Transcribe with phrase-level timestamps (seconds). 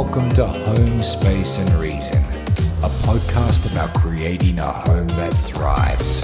[0.00, 6.20] Welcome to Home Space and Reason, a podcast about creating a home that thrives.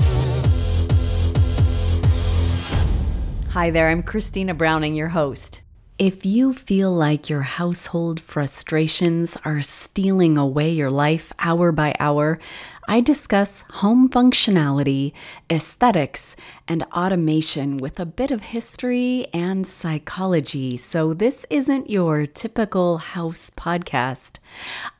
[3.51, 5.61] Hi there, I'm Kristina Browning, your host.
[5.99, 12.39] If you feel like your household frustrations are stealing away your life hour by hour,
[12.87, 15.15] I discuss home functionality,
[15.51, 16.37] aesthetics,
[16.69, 20.77] and automation with a bit of history and psychology.
[20.77, 24.39] So, this isn't your typical house podcast.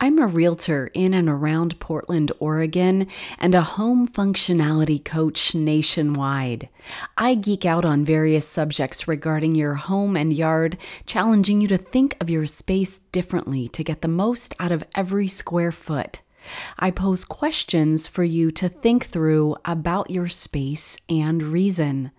[0.01, 6.69] I'm a realtor in and around Portland, Oregon, and a home functionality coach nationwide.
[7.17, 12.17] I geek out on various subjects regarding your home and yard, challenging you to think
[12.19, 16.21] of your space differently to get the most out of every square foot.
[16.77, 22.11] I pose questions for you to think through about your space and reason.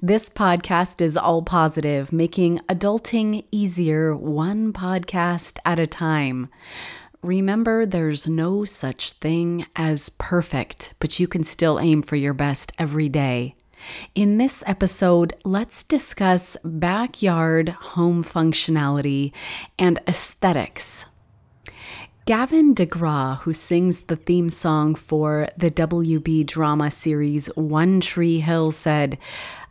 [0.00, 6.48] This podcast is all positive, making adulting easier one podcast at a time.
[7.22, 12.72] Remember, there's no such thing as perfect, but you can still aim for your best
[12.78, 13.54] every day.
[14.14, 19.32] In this episode, let's discuss backyard home functionality
[19.78, 21.06] and aesthetics.
[22.24, 28.70] Gavin DeGraw, who sings the theme song for the WB drama series One Tree Hill,
[28.70, 29.18] said,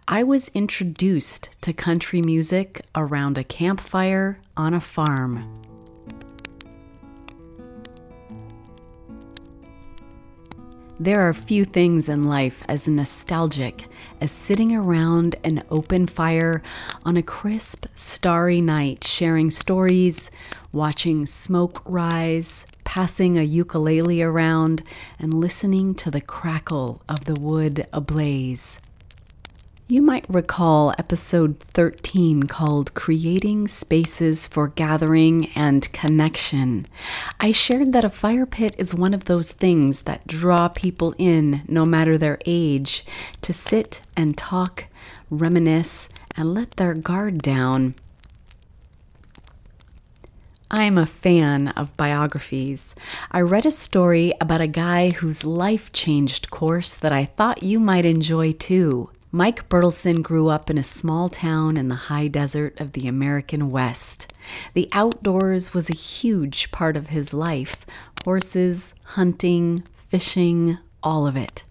[0.06, 5.62] I was introduced to country music around a campfire on a farm.
[11.02, 13.88] There are few things in life as nostalgic
[14.22, 16.62] as sitting around an open fire
[17.04, 20.30] on a crisp, starry night, sharing stories,
[20.72, 24.84] watching smoke rise, passing a ukulele around,
[25.18, 28.80] and listening to the crackle of the wood ablaze.
[29.92, 36.86] You might recall episode 13 called Creating Spaces for Gathering and Connection.
[37.42, 41.64] I shared that a fire pit is one of those things that draw people in,
[41.68, 43.04] no matter their age,
[43.42, 44.86] to sit and talk,
[45.30, 46.08] reminisce,
[46.38, 47.96] and let their guard down.
[50.72, 52.96] I'm a fan of biographies.
[53.30, 57.78] I read a story about a guy whose life changed course that I thought you
[57.78, 59.10] might enjoy too.
[59.34, 63.72] Mike Bertelsen grew up in a small town in the high desert of the American
[63.72, 64.34] West.
[64.74, 67.86] The outdoors was a huge part of his life
[68.26, 71.64] horses, hunting, fishing, all of it.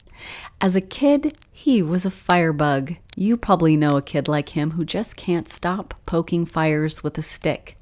[0.61, 2.95] As a kid, he was a firebug.
[3.15, 7.23] You probably know a kid like him who just can't stop poking fires with a
[7.23, 7.77] stick.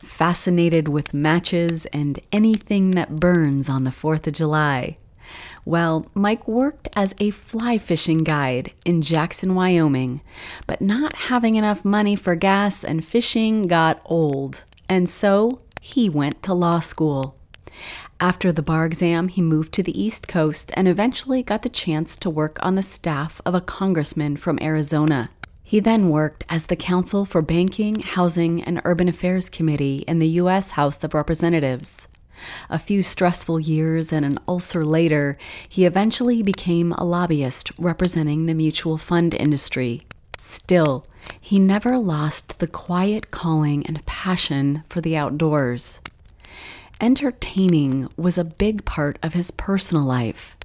[0.00, 4.96] Fascinated with matches and anything that burns on the 4th of July.
[5.64, 10.20] Well, Mike worked as a fly fishing guide in Jackson, Wyoming,
[10.66, 16.42] but not having enough money for gas and fishing got old, and so he went
[16.42, 17.36] to law school.
[18.18, 22.16] After the bar exam, he moved to the East Coast and eventually got the chance
[22.18, 25.30] to work on the staff of a congressman from Arizona.
[25.62, 30.28] He then worked as the counsel for Banking, Housing, and Urban Affairs Committee in the
[30.28, 30.70] U.S.
[30.70, 32.08] House of Representatives.
[32.70, 35.38] A few stressful years and an ulcer later,
[35.68, 40.02] he eventually became a lobbyist representing the mutual fund industry.
[40.38, 41.06] Still,
[41.40, 46.00] he never lost the quiet calling and passion for the outdoors.
[47.00, 50.56] Entertaining was a big part of his personal life.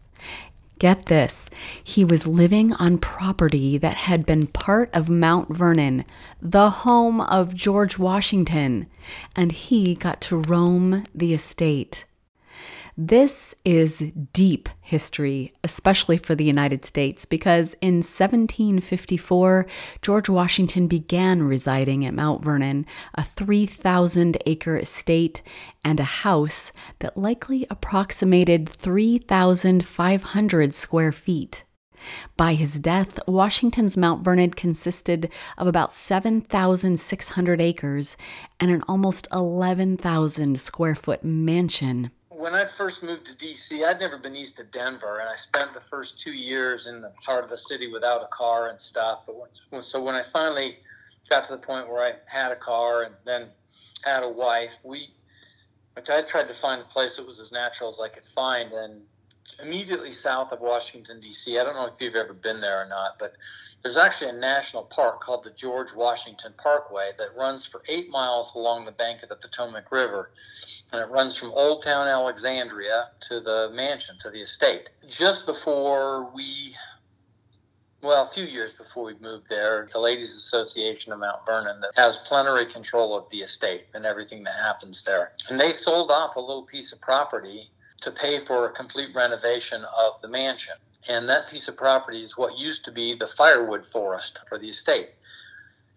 [0.80, 1.50] Get this,
[1.84, 6.06] he was living on property that had been part of Mount Vernon,
[6.40, 8.86] the home of George Washington,
[9.36, 12.06] and he got to roam the estate.
[13.00, 19.68] This is deep history, especially for the United States, because in 1754,
[20.02, 25.44] George Washington began residing at Mount Vernon, a 3,000 acre estate
[25.86, 31.66] and a house that likely approximated 3,500 square feet.
[32.36, 38.18] By his death, Washington's Mount Vernon consisted of about 7,600 acres
[38.60, 42.10] and an almost 11,000 square foot mansion
[42.48, 45.74] when I first moved to DC, I'd never been east of Denver, and I spent
[45.74, 49.28] the first two years in the heart of the city without a car and stuff.
[49.28, 50.78] But so when I finally
[51.30, 53.50] got to the point where I had a car and then
[54.06, 55.10] had a wife, we
[55.98, 59.02] I tried to find a place that was as natural as I could find, and
[59.62, 61.58] immediately south of Washington, D.C.
[61.58, 63.34] I don't know if you've ever been there or not, but
[63.82, 68.56] there's actually a national park called the George Washington Parkway that runs for eight miles
[68.56, 70.32] along the bank of the Potomac River.
[70.92, 74.92] And it runs from Old Town Alexandria to the mansion, to the estate.
[75.08, 76.76] Just before we
[78.02, 81.92] well, a few years before we moved there, the Ladies Association of Mount Vernon that
[81.96, 85.32] has plenary control of the estate and everything that happens there.
[85.50, 87.72] And they sold off a little piece of property
[88.02, 90.76] to pay for a complete renovation of the mansion.
[91.10, 94.70] And that piece of property is what used to be the firewood forest for the
[94.70, 95.10] estate.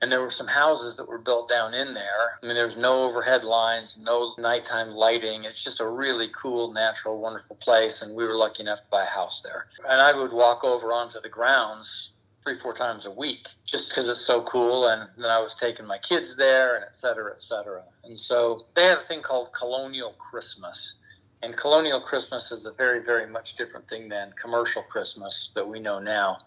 [0.03, 2.39] And there were some houses that were built down in there.
[2.43, 5.45] I mean, there was no overhead lines, no nighttime lighting.
[5.45, 8.01] It's just a really cool, natural, wonderful place.
[8.01, 9.67] And we were lucky enough to buy a house there.
[9.87, 12.13] And I would walk over onto the grounds
[12.43, 14.89] three, four times a week just because it's so cool.
[14.89, 17.83] And then I was taking my kids there and et cetera, et cetera.
[18.05, 21.00] And so they had a thing called Colonial Christmas.
[21.43, 25.81] And Colonial Christmas is a very, very much different thing than commercial Christmas that we
[25.81, 26.39] know now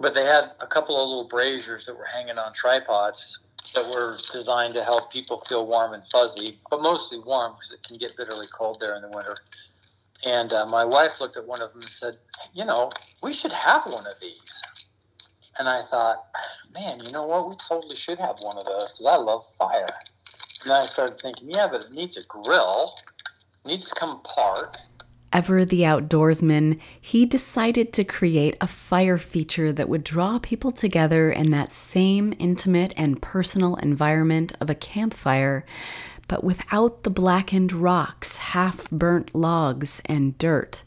[0.00, 4.16] but they had a couple of little braziers that were hanging on tripods that were
[4.32, 8.16] designed to help people feel warm and fuzzy, but mostly warm because it can get
[8.16, 9.36] bitterly cold there in the winter.
[10.26, 12.16] And uh, my wife looked at one of them and said,
[12.54, 12.90] You know,
[13.22, 14.62] we should have one of these.
[15.58, 16.24] And I thought,
[16.72, 17.48] Man, you know what?
[17.48, 19.86] We totally should have one of those because I love fire.
[20.64, 22.94] And I started thinking, Yeah, but it needs a grill,
[23.64, 24.78] needs to come apart
[25.34, 31.30] ever the outdoorsman, he decided to create a fire feature that would draw people together
[31.30, 35.66] in that same intimate and personal environment of a campfire,
[36.28, 40.84] but without the blackened rocks, half burnt logs, and dirt.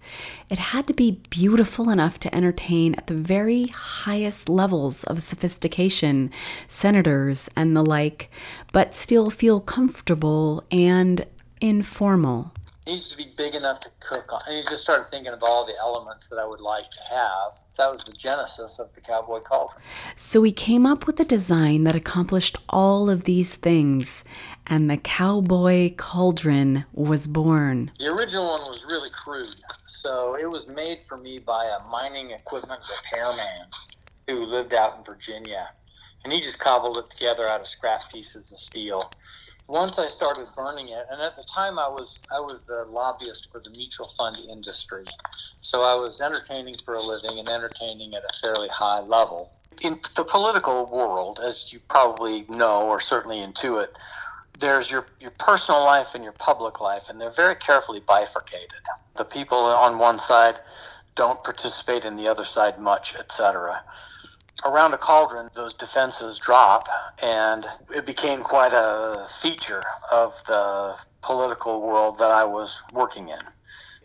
[0.50, 6.32] It had to be beautiful enough to entertain at the very highest levels of sophistication,
[6.68, 8.32] senators and the like,
[8.72, 11.26] but still feel comfortable and
[11.60, 12.54] informal
[12.88, 14.40] needs to be big enough to cook on.
[14.48, 17.62] And you just started thinking of all the elements that I would like to have.
[17.78, 19.82] That was the genesis of the Cowboy Cauldron.
[20.16, 24.24] So we came up with a design that accomplished all of these things,
[24.66, 27.92] and the Cowboy Cauldron was born.
[28.00, 29.62] The original one was really crude.
[29.86, 33.68] So it was made for me by a mining equipment repairman
[34.28, 35.70] who lived out in Virginia.
[36.24, 39.12] And he just cobbled it together out of scrap pieces of steel
[39.68, 43.52] once I started burning it, and at the time I was I was the lobbyist
[43.52, 45.04] for the mutual fund industry,
[45.62, 49.52] so I was entertaining for a living and entertaining at a fairly high level.
[49.82, 53.90] In the political world, as you probably know or certainly intuit,
[54.58, 58.82] there's your, your personal life and your public life, and they're very carefully bifurcated.
[59.18, 60.60] The people on one side
[61.16, 63.84] don't participate in the other side much, etc
[64.66, 66.88] around a cauldron, those defenses drop,
[67.22, 73.40] and it became quite a feature of the political world that I was working in.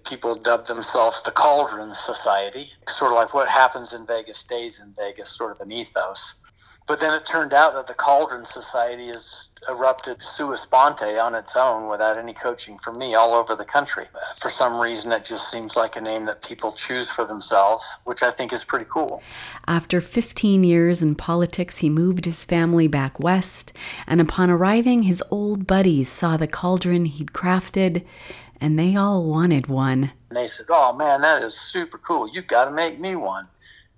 [0.04, 4.92] People dubbed themselves the Cauldron Society, sort of like what happens in Vegas stays in
[4.96, 6.41] Vegas, sort of an ethos.
[6.86, 11.56] But then it turned out that the Cauldron Society has erupted sua sponte on its
[11.56, 14.06] own without any coaching from me all over the country.
[14.38, 18.22] For some reason, it just seems like a name that people choose for themselves, which
[18.22, 19.22] I think is pretty cool.
[19.68, 23.72] After 15 years in politics, he moved his family back west,
[24.06, 28.04] and upon arriving, his old buddies saw the cauldron he'd crafted
[28.62, 30.12] and they all wanted one.
[30.30, 32.28] And they said, Oh man, that is super cool.
[32.28, 33.48] You've got to make me one.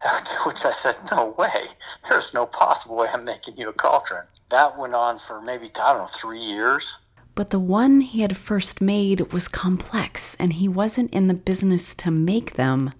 [0.05, 1.65] To which I said, No way.
[2.09, 4.25] There's no possible way I'm making you a cauldron.
[4.51, 6.97] That went on for maybe, I don't know, three years.
[7.35, 11.95] But the one he had first made was complex, and he wasn't in the business
[11.97, 12.93] to make them.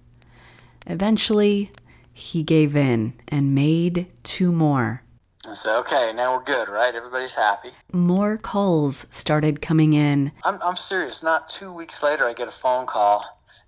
[0.87, 1.71] Eventually,
[2.11, 5.03] he gave in and made two more.
[5.47, 6.93] I said, okay, now we're good, right?
[6.93, 7.69] Everybody's happy.
[7.93, 10.31] More calls started coming in.
[10.43, 11.21] I'm, I'm serious.
[11.21, 13.23] Not two weeks later, I get a phone call.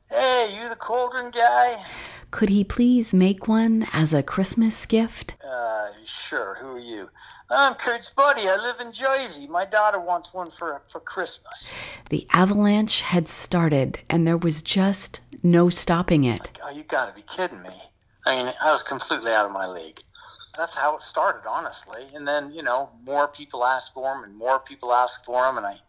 [0.10, 1.78] Hey, you the cauldron guy?
[2.30, 5.36] Could he please make one as a Christmas gift?
[5.44, 6.56] Uh, sure.
[6.60, 7.10] Who are you?
[7.50, 8.50] I'm Kurt's buddy.
[8.50, 9.48] I live in Jersey.
[9.48, 11.74] My daughter wants one for for Christmas.
[12.10, 16.50] The avalanche had started, and there was just no stopping it.
[16.64, 17.82] Oh, you gotta be kidding me.
[18.26, 20.02] I mean, I was completely out of my league.
[20.58, 22.04] That's how it started, honestly.
[22.14, 25.58] And then, you know, more people asked for them, and more people asked for them,
[25.58, 25.80] and I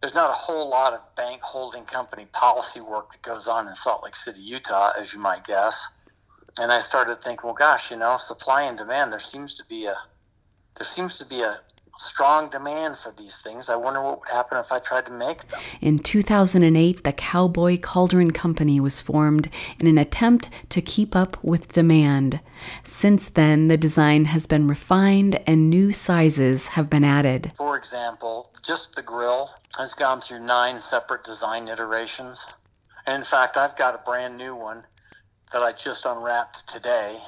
[0.00, 3.74] there's not a whole lot of bank holding company policy work that goes on in
[3.74, 5.88] Salt Lake City, Utah, as you might guess.
[6.58, 9.12] And I started thinking, well, gosh, you know, supply and demand.
[9.12, 9.96] There seems to be a
[10.76, 11.60] there seems to be a
[12.00, 13.68] strong demand for these things.
[13.68, 15.60] I wonder what would happen if I tried to make them.
[15.82, 21.72] In 2008, the Cowboy Cauldron Company was formed in an attempt to keep up with
[21.72, 22.40] demand.
[22.84, 27.52] Since then, the design has been refined and new sizes have been added.
[27.54, 32.46] For example, just the grill has gone through nine separate design iterations.
[33.06, 34.86] And in fact, I've got a brand new one
[35.52, 37.20] that I just unwrapped today.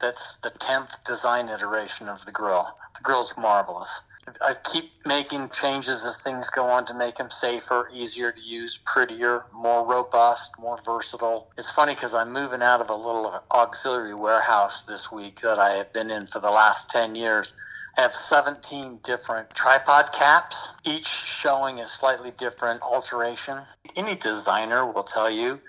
[0.00, 2.66] That's the 10th design iteration of the grill.
[2.94, 4.02] The grill's marvelous
[4.40, 8.78] I keep making changes as things go on to make them safer, easier to use,
[8.78, 11.50] prettier, more robust, more versatile.
[11.56, 15.74] It's funny because I'm moving out of a little auxiliary warehouse this week that I
[15.74, 17.54] have been in for the last 10 years.
[17.96, 23.60] I have 17 different tripod caps, each showing a slightly different alteration.
[23.96, 25.60] Any designer will tell you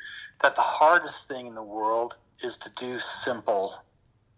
[0.42, 3.76] that the hardest thing in the world is to do simple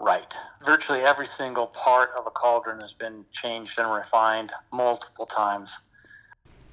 [0.02, 0.38] right.
[0.66, 5.80] Virtually every single part of a cauldron has been changed and refined multiple times.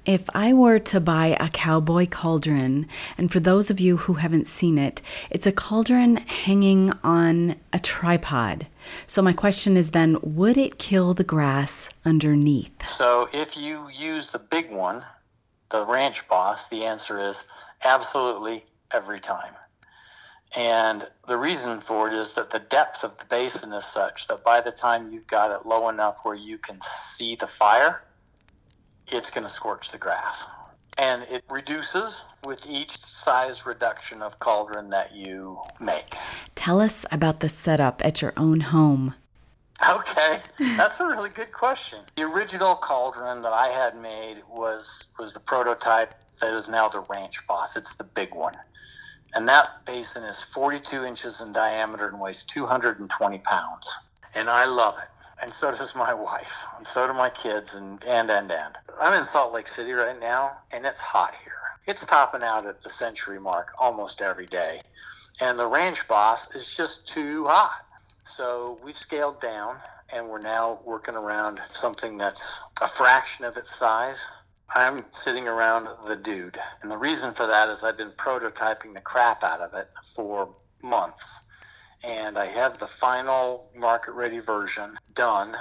[0.05, 4.47] If I were to buy a cowboy cauldron, and for those of you who haven't
[4.47, 8.65] seen it, it's a cauldron hanging on a tripod.
[9.05, 12.83] So, my question is then would it kill the grass underneath?
[12.83, 15.03] So, if you use the big one,
[15.69, 17.47] the Ranch Boss, the answer is
[17.83, 19.53] absolutely every time.
[20.55, 24.43] And the reason for it is that the depth of the basin is such that
[24.43, 28.03] by the time you've got it low enough where you can see the fire,
[29.07, 30.45] it's going to scorch the grass.
[30.97, 36.15] And it reduces with each size reduction of cauldron that you make.
[36.55, 39.15] Tell us about the setup at your own home.
[39.87, 41.99] Okay, that's a really good question.
[42.17, 46.99] The original cauldron that I had made was was the prototype that is now the
[47.09, 47.77] Ranch Boss.
[47.77, 48.55] It's the big one.
[49.33, 53.97] And that basin is 42 inches in diameter and weighs 220 pounds.
[54.35, 55.09] And I love it.
[55.41, 56.65] And so does my wife.
[56.77, 58.77] And so do my kids and, and, and, and.
[58.99, 61.53] I'm in Salt Lake City right now, and it's hot here.
[61.87, 64.81] It's topping out at the century mark almost every day.
[65.41, 67.85] And the ranch boss is just too hot.
[68.23, 69.75] So we've scaled down
[70.11, 74.29] and we're now working around something that's a fraction of its size
[74.75, 76.59] I'm sitting around the dude.
[76.81, 80.55] And the reason for that is I've been prototyping the crap out of it for
[80.83, 81.45] months.
[82.03, 85.55] And I have the final market ready version done,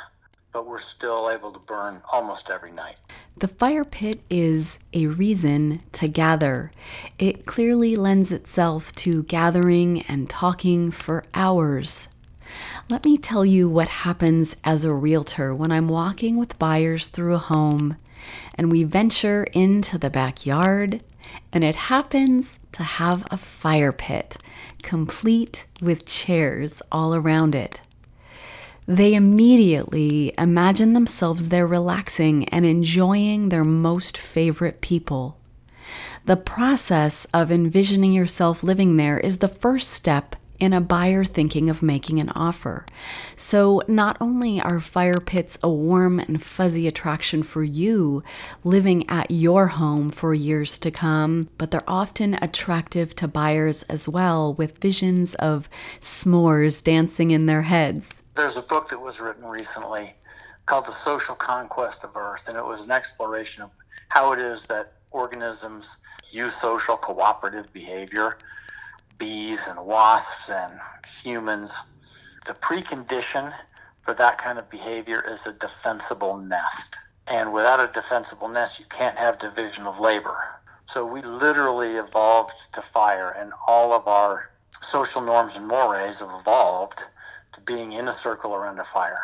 [0.52, 3.00] but we're still able to burn almost every night.
[3.36, 6.70] The fire pit is a reason to gather.
[7.18, 12.08] It clearly lends itself to gathering and talking for hours.
[12.88, 17.34] Let me tell you what happens as a realtor when I'm walking with buyers through
[17.34, 17.96] a home
[18.54, 21.02] and we venture into the backyard,
[21.52, 24.36] and it happens to have a fire pit,
[24.82, 27.80] complete with chairs all around it.
[28.86, 35.36] They immediately imagine themselves there relaxing and enjoying their most favorite people.
[36.24, 41.70] The process of envisioning yourself living there is the first step in a buyer thinking
[41.70, 42.84] of making an offer.
[43.36, 48.22] So, not only are fire pits a warm and fuzzy attraction for you
[48.64, 54.08] living at your home for years to come, but they're often attractive to buyers as
[54.08, 55.68] well with visions of
[56.00, 58.22] s'mores dancing in their heads.
[58.34, 60.14] There's a book that was written recently
[60.66, 63.70] called The Social Conquest of Earth, and it was an exploration of
[64.08, 65.98] how it is that organisms
[66.30, 68.38] use social cooperative behavior
[69.18, 70.72] bees and wasps and
[71.22, 71.82] humans.
[72.46, 73.52] The precondition
[74.02, 76.98] for that kind of behavior is a defensible nest.
[77.26, 80.36] And without a defensible nest, you can't have division of labor.
[80.86, 86.30] So we literally evolved to fire, and all of our social norms and mores have
[86.40, 87.04] evolved
[87.52, 89.20] to being in a circle around a fire.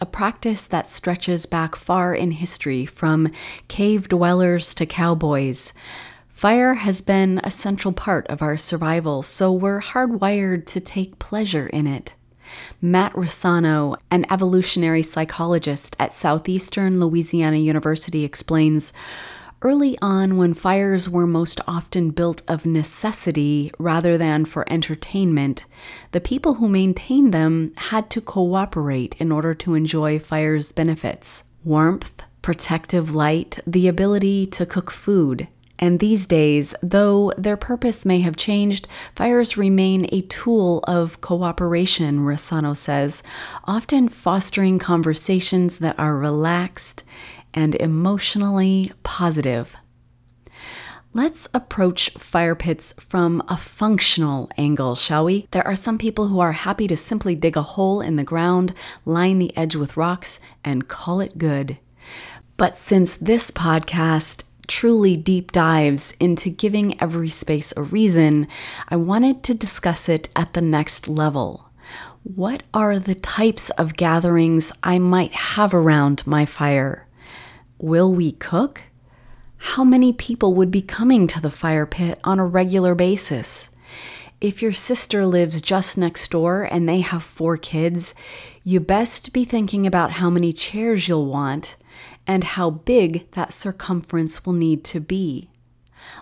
[0.00, 3.32] A practice that stretches back far in history from
[3.66, 5.74] cave dwellers to cowboys.
[6.38, 11.66] Fire has been a central part of our survival, so we're hardwired to take pleasure
[11.66, 12.14] in it.
[12.80, 18.92] Matt Rossano, an evolutionary psychologist at Southeastern Louisiana University, explains
[19.62, 25.64] Early on, when fires were most often built of necessity rather than for entertainment,
[26.12, 32.28] the people who maintained them had to cooperate in order to enjoy fire's benefits warmth,
[32.42, 35.48] protective light, the ability to cook food.
[35.78, 42.20] And these days, though their purpose may have changed, fires remain a tool of cooperation,
[42.20, 43.22] Rossano says,
[43.64, 47.04] often fostering conversations that are relaxed
[47.54, 49.76] and emotionally positive.
[51.14, 55.46] Let's approach fire pits from a functional angle, shall we?
[55.52, 58.74] There are some people who are happy to simply dig a hole in the ground,
[59.06, 61.78] line the edge with rocks, and call it good.
[62.58, 68.46] But since this podcast truly deep dives into giving every space a reason,
[68.88, 71.70] I wanted to discuss it at the next level.
[72.22, 77.08] What are the types of gatherings I might have around my fire?
[77.78, 78.82] Will we cook?
[79.56, 83.70] How many people would be coming to the fire pit on a regular basis?
[84.40, 88.14] If your sister lives just next door and they have four kids,
[88.62, 91.76] You best be thinking about how many chairs you'll want
[92.28, 95.48] and how big that circumference will need to be.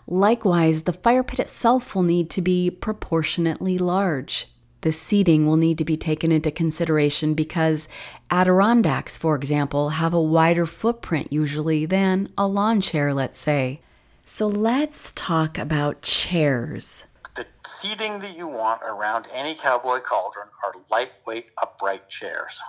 [0.07, 4.47] Likewise, the fire pit itself will need to be proportionately large.
[4.83, 7.89] The seating will need to be taken into consideration because
[8.31, 13.81] Adirondacks, for example, have a wider footprint usually than a lawn chair, let's say.
[14.25, 17.05] So let's talk about chairs.
[17.35, 22.61] The seating that you want around any cowboy cauldron are lightweight upright chairs.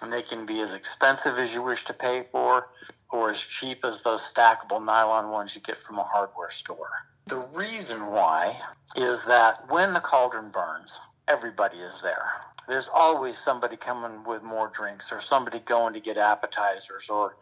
[0.00, 2.68] And they can be as expensive as you wish to pay for
[3.10, 6.90] or as cheap as those stackable nylon ones you get from a hardware store.
[7.26, 8.56] The reason why
[8.96, 12.30] is that when the cauldron burns, everybody is there.
[12.68, 17.36] There's always somebody coming with more drinks or somebody going to get appetizers or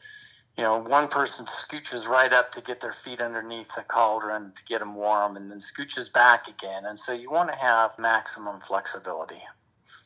[0.56, 4.64] you know, one person scooches right up to get their feet underneath the cauldron to
[4.64, 6.86] get them warm and then scooches back again.
[6.86, 9.42] And so you want to have maximum flexibility.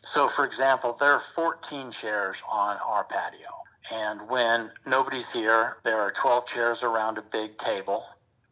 [0.03, 3.49] So, for example, there are 14 chairs on our patio.
[3.91, 8.05] And when nobody's here, there are 12 chairs around a big table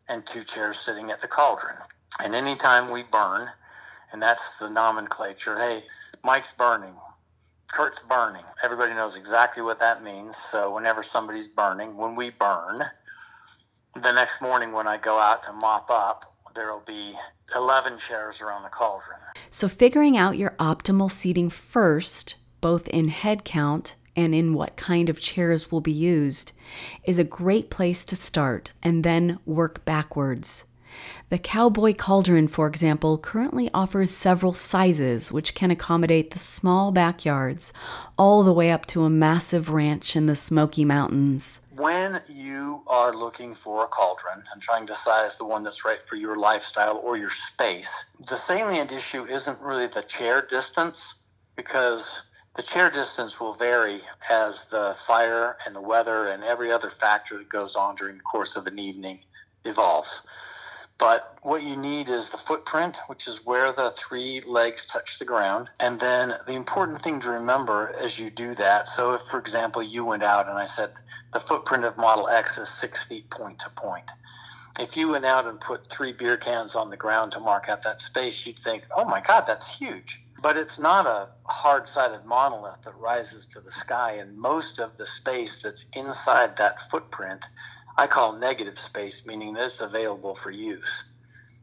[0.08, 1.76] and two chairs sitting at the cauldron.
[2.22, 3.48] And anytime we burn,
[4.12, 5.82] and that's the nomenclature, hey,
[6.24, 6.96] Mike's burning,
[7.70, 8.44] Kurt's burning.
[8.62, 10.36] Everybody knows exactly what that means.
[10.36, 12.82] So whenever somebody's burning, when we burn,
[13.94, 17.14] the next morning when I go out to mop up, there will be
[17.54, 19.20] 11 chairs around the cauldron.
[19.48, 25.08] So figuring out your optimal seating first, both in head count and in what kind
[25.08, 26.50] of chairs will be used
[27.04, 30.64] is a great place to start and then work backwards.
[31.28, 37.72] The Cowboy Cauldron, for example, currently offers several sizes which can accommodate the small backyards
[38.18, 41.60] all the way up to a massive ranch in the Smoky Mountains.
[41.78, 46.02] When you are looking for a cauldron and trying to size the one that's right
[46.02, 51.14] for your lifestyle or your space, the salient issue isn't really the chair distance
[51.54, 52.24] because
[52.56, 57.38] the chair distance will vary as the fire and the weather and every other factor
[57.38, 59.20] that goes on during the course of an evening
[59.64, 60.26] evolves.
[60.98, 65.24] But what you need is the footprint, which is where the three legs touch the
[65.24, 65.70] ground.
[65.78, 69.80] And then the important thing to remember as you do that so, if, for example,
[69.80, 70.90] you went out and I said
[71.32, 74.10] the footprint of Model X is six feet point to point.
[74.80, 77.84] If you went out and put three beer cans on the ground to mark out
[77.84, 80.20] that space, you'd think, oh my God, that's huge.
[80.40, 84.96] But it's not a hard sided monolith that rises to the sky, and most of
[84.96, 87.44] the space that's inside that footprint
[87.98, 91.02] I call negative space, meaning that it's available for use.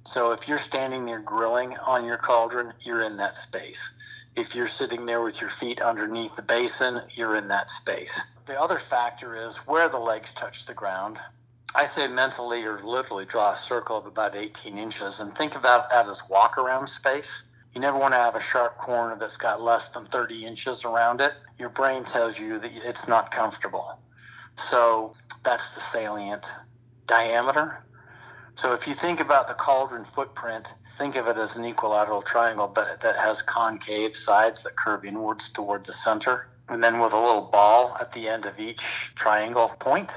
[0.04, 3.90] So if you're standing there grilling on your cauldron, you're in that space.
[4.36, 8.22] If you're sitting there with your feet underneath the basin, you're in that space.
[8.48, 11.20] The other factor is where the legs touch the ground.
[11.74, 15.90] I say mentally or literally draw a circle of about 18 inches and think about
[15.92, 17.44] that as walk around space.
[17.74, 21.22] You never want to have a sharp corner that's got less than 30 inches around
[21.22, 21.32] it.
[21.58, 24.02] Your brain tells you that it's not comfortable.
[24.56, 26.52] So that's the salient
[27.08, 27.84] diameter.
[28.56, 32.68] So if you think about the cauldron footprint, think of it as an equilateral triangle,
[32.68, 36.48] but that has concave sides that curve inwards toward the center.
[36.70, 40.12] And then with a little ball at the end of each triangle point.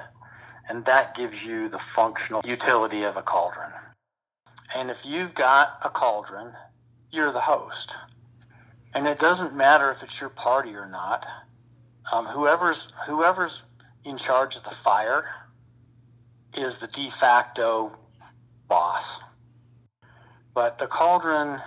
[0.68, 3.70] And that gives you the functional utility of a cauldron.
[4.74, 6.52] And if you've got a cauldron
[7.10, 7.96] you're the host.
[8.94, 11.26] And it doesn't matter if it's your party or not.
[12.10, 13.64] Um, whoever's whoever's
[14.04, 15.24] in charge of the fire
[16.56, 17.92] is the de facto
[18.68, 19.20] boss.
[20.54, 21.60] But the cauldron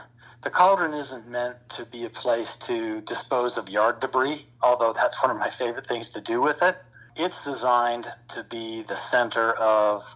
[0.43, 5.21] the cauldron isn't meant to be a place to dispose of yard debris, although that's
[5.21, 6.77] one of my favorite things to do with it.
[7.15, 10.15] It's designed to be the center of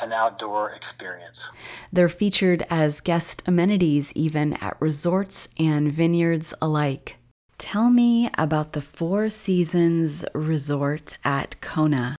[0.00, 1.50] an outdoor experience.
[1.92, 7.16] They're featured as guest amenities even at resorts and vineyards alike.
[7.64, 12.14] Tell me about the Four Seasons Resort at Kona.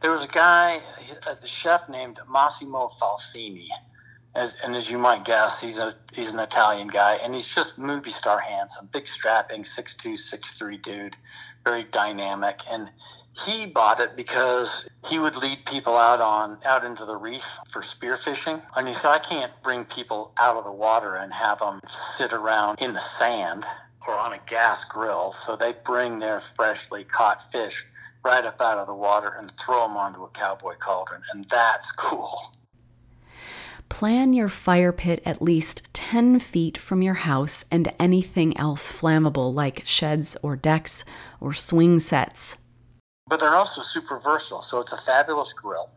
[0.00, 0.80] There was a guy,
[1.26, 3.68] uh, the chef named Massimo Falsini.
[4.34, 7.78] As, and as you might guess, he's a he's an Italian guy, and he's just
[7.78, 11.14] movie star handsome, big strapping, six two, six three dude,
[11.62, 12.62] very dynamic.
[12.70, 12.88] And
[13.44, 17.82] he bought it because he would lead people out on out into the reef for
[17.82, 21.78] spearfishing and he said i can't bring people out of the water and have them
[21.86, 23.66] sit around in the sand
[24.08, 27.84] or on a gas grill so they bring their freshly caught fish
[28.24, 31.92] right up out of the water and throw them onto a cowboy cauldron and that's
[32.06, 32.38] cool
[33.88, 39.54] Plan your fire pit at least 10 feet from your house and anything else flammable
[39.54, 41.04] like sheds or decks
[41.40, 42.58] or swing sets
[43.28, 44.62] but they're also super versatile.
[44.62, 45.90] So it's a fabulous grill.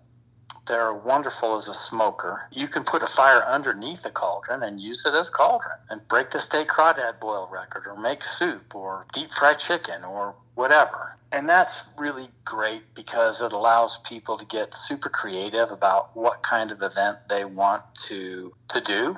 [0.70, 2.48] They're wonderful as a smoker.
[2.52, 6.30] You can put a fire underneath a cauldron and use it as cauldron and break
[6.30, 11.18] the steak crawdad boil record or make soup or deep fried chicken or whatever.
[11.32, 16.72] And that's really great because it allows people to get super creative about what kind
[16.72, 19.18] of event they want to to do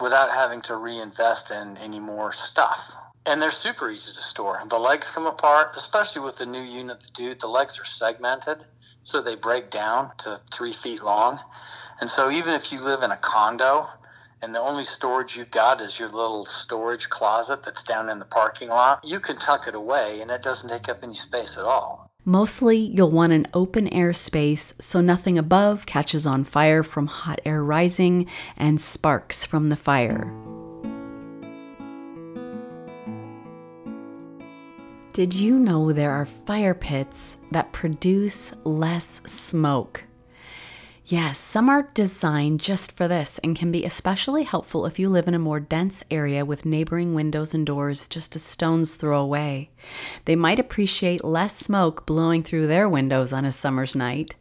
[0.00, 2.96] without having to reinvest in any more stuff.
[3.26, 4.60] And they're super easy to store.
[4.68, 7.40] The legs come apart, especially with the new unit, the dude.
[7.40, 8.64] The legs are segmented,
[9.02, 11.40] so they break down to three feet long.
[12.00, 13.88] And so even if you live in a condo
[14.42, 18.24] and the only storage you've got is your little storage closet that's down in the
[18.24, 21.64] parking lot, you can tuck it away and it doesn't take up any space at
[21.64, 22.08] all.
[22.24, 27.40] Mostly, you'll want an open air space so nothing above catches on fire from hot
[27.44, 30.32] air rising and sparks from the fire.
[35.16, 40.04] Did you know there are fire pits that produce less smoke?
[41.06, 45.26] Yes, some are designed just for this and can be especially helpful if you live
[45.26, 49.70] in a more dense area with neighboring windows and doors just a stone's throw away.
[50.26, 54.34] They might appreciate less smoke blowing through their windows on a summer's night.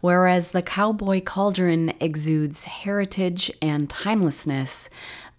[0.00, 4.88] Whereas the cowboy cauldron exudes heritage and timelessness,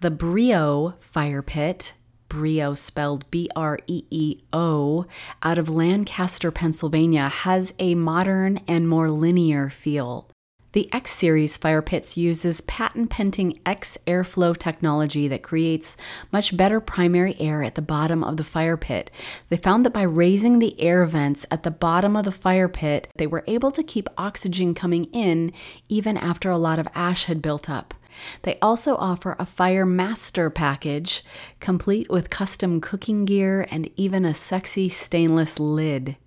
[0.04, 1.94] the Breeo fire pit
[2.30, 5.06] Breeo, spelled B R E E O,
[5.44, 10.30] out of Lancaster, Pennsylvania, has a modern and more linear feel.
[10.74, 15.98] The X Series fire pits uses patent pending X airflow technology that creates
[16.32, 19.10] much better primary air at the bottom of the fire pit.
[19.50, 23.08] They found that by raising the air vents at the bottom of the fire pit,
[23.16, 25.52] they were able to keep oxygen coming in
[25.90, 27.96] even after a lot of ash had built up.
[28.44, 31.24] They also offer a Fire Master package,
[31.60, 36.18] complete with custom cooking gear and even a sexy stainless lid.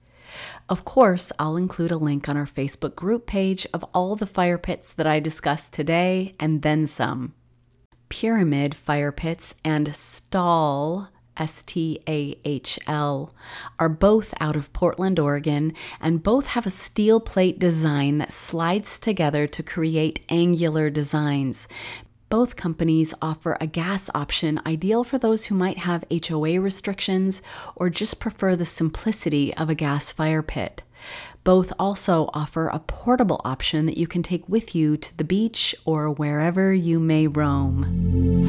[0.68, 4.58] Of course, I'll include a link on our Facebook group page of all the fire
[4.58, 7.34] pits that I discussed today and then some.
[8.08, 11.08] Pyramid fire pits and Stahl
[11.40, 13.34] S T A H L,
[13.80, 18.98] are both out of Portland, Oregon, and both have a steel plate design that slides
[18.98, 21.66] together to create angular designs.
[22.28, 27.42] Both companies offer a gas option ideal for those who might have HOA restrictions
[27.74, 30.84] or just prefer the simplicity of a gas fire pit.
[31.42, 35.74] Both also offer a portable option that you can take with you to the beach
[35.84, 38.46] or wherever you may roam.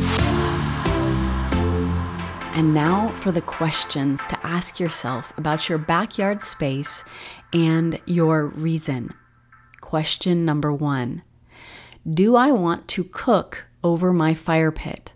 [2.53, 7.05] And now for the questions to ask yourself about your backyard space
[7.53, 9.13] and your reason.
[9.79, 11.23] Question number one
[12.13, 15.13] Do I want to cook over my fire pit?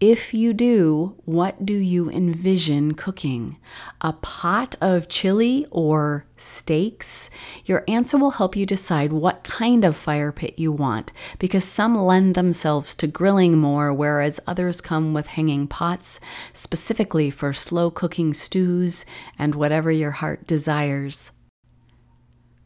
[0.00, 3.58] If you do, what do you envision cooking?
[4.00, 7.28] A pot of chili or steaks?
[7.66, 11.94] Your answer will help you decide what kind of fire pit you want because some
[11.94, 16.18] lend themselves to grilling more, whereas others come with hanging pots
[16.54, 19.04] specifically for slow cooking stews
[19.38, 21.30] and whatever your heart desires.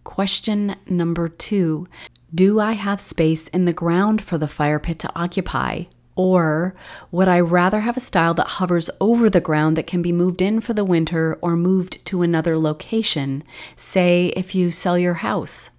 [0.05, 1.89] Question number two
[2.33, 5.87] Do I have space in the ground for the fire pit to occupy?
[6.17, 6.75] Or
[7.11, 10.41] would I rather have a style that hovers over the ground that can be moved
[10.41, 13.43] in for the winter or moved to another location,
[13.75, 15.71] say if you sell your house?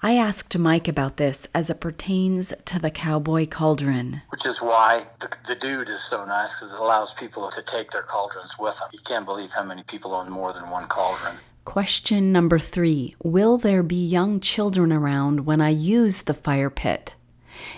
[0.00, 4.22] I asked Mike about this as it pertains to the cowboy cauldron.
[4.28, 7.90] Which is why the, the dude is so nice because it allows people to take
[7.90, 8.88] their cauldrons with them.
[8.92, 11.38] You can't believe how many people own more than one cauldron.
[11.64, 17.16] Question number three Will there be young children around when I use the fire pit?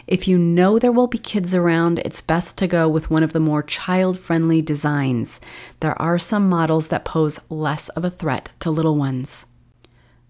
[0.06, 3.32] If you know there will be kids around, it's best to go with one of
[3.32, 5.40] the more child friendly designs.
[5.80, 9.46] There are some models that pose less of a threat to little ones.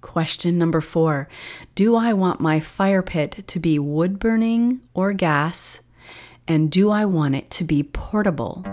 [0.00, 1.28] Question number four
[1.74, 5.82] Do I want my fire pit to be wood burning or gas?
[6.48, 8.64] And do I want it to be portable?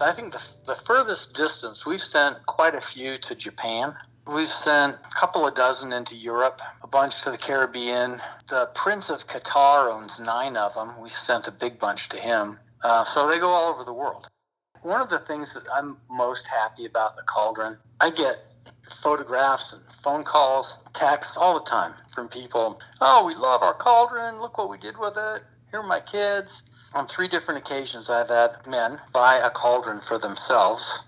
[0.00, 3.94] I think the, the furthest distance, we've sent quite a few to Japan.
[4.28, 8.20] We've sent a couple of dozen into Europe, a bunch to the Caribbean.
[8.48, 11.00] The Prince of Qatar owns nine of them.
[11.00, 12.60] We sent a big bunch to him.
[12.84, 14.28] Uh, so they go all over the world.
[14.82, 18.36] One of the things that I'm most happy about the cauldron, I get
[19.00, 22.82] photographs and phone calls, texts all the time from people.
[23.00, 24.42] Oh, we love our cauldron.
[24.42, 25.42] Look what we did with it.
[25.70, 26.64] Here are my kids.
[26.94, 31.07] On three different occasions, I've had men buy a cauldron for themselves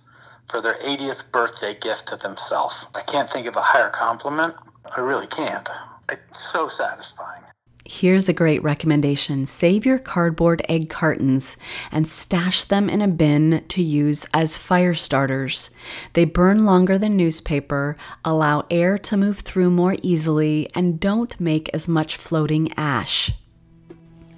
[0.50, 2.86] for their 80th birthday gift to themselves.
[2.94, 4.54] I can't think of a higher compliment.
[4.96, 5.68] I really can't.
[6.10, 7.42] It's so satisfying.
[7.86, 11.56] Here's a great recommendation save your cardboard egg cartons
[11.90, 15.70] and stash them in a bin to use as fire starters.
[16.12, 21.68] They burn longer than newspaper, allow air to move through more easily, and don't make
[21.74, 23.32] as much floating ash.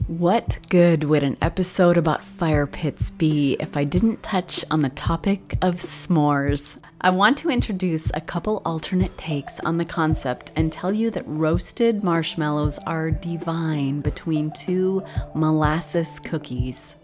[0.08, 4.88] What good would an episode about fire pits be if I didn't touch on the
[4.88, 6.78] topic of s'mores?
[7.00, 11.26] I want to introduce a couple alternate takes on the concept and tell you that
[11.26, 16.96] roasted marshmallows are divine between two molasses cookies.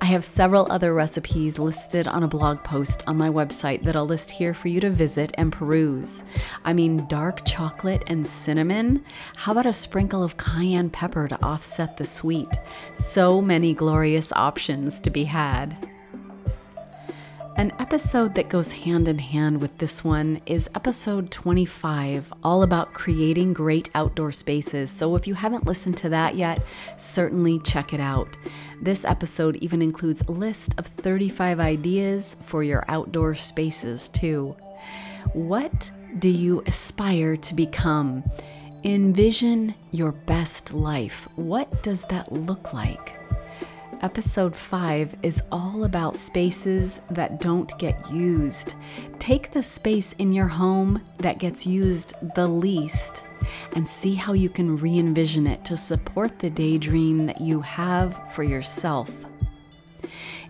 [0.00, 4.06] I have several other recipes listed on a blog post on my website that I'll
[4.06, 6.24] list here for you to visit and peruse.
[6.64, 9.04] I mean, dark chocolate and cinnamon?
[9.36, 12.48] How about a sprinkle of cayenne pepper to offset the sweet?
[12.94, 15.91] So many glorious options to be had.
[17.62, 22.92] An episode that goes hand in hand with this one is episode 25, all about
[22.92, 24.90] creating great outdoor spaces.
[24.90, 26.60] So if you haven't listened to that yet,
[26.96, 28.36] certainly check it out.
[28.80, 34.56] This episode even includes a list of 35 ideas for your outdoor spaces, too.
[35.32, 38.24] What do you aspire to become?
[38.82, 41.28] Envision your best life.
[41.36, 43.21] What does that look like?
[44.02, 48.74] Episode 5 is all about spaces that don't get used.
[49.18, 53.22] Take the space in your home that gets used the least
[53.76, 58.32] and see how you can re envision it to support the daydream that you have
[58.32, 59.24] for yourself.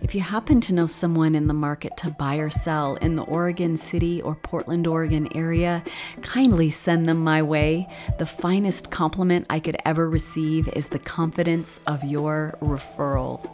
[0.03, 3.23] If you happen to know someone in the market to buy or sell in the
[3.23, 5.81] Oregon City or Portland, Oregon area,
[6.21, 7.87] kindly send them my way.
[8.19, 13.49] The finest compliment I could ever receive is the confidence of your referral.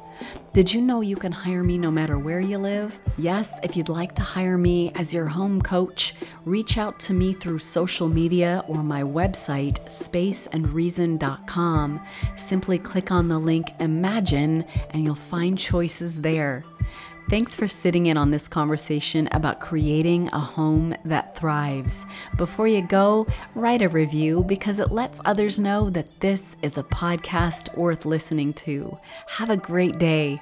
[0.52, 3.00] Did you know you can hire me no matter where you live?
[3.18, 7.34] Yes, if you'd like to hire me as your home coach, reach out to me
[7.34, 12.02] through social media or my website, spaceandreason.com.
[12.36, 16.39] Simply click on the link Imagine and you'll find choices there.
[17.30, 22.06] Thanks for sitting in on this conversation about creating a home that thrives.
[22.38, 26.84] Before you go, write a review because it lets others know that this is a
[26.84, 28.98] podcast worth listening to.
[29.28, 30.40] Have a great day.